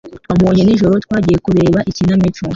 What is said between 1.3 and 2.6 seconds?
kureba ikinamico